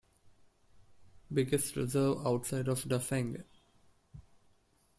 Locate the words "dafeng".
2.85-3.43